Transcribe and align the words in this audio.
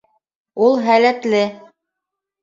Ул 0.67 0.77
һәләтле 0.87 1.41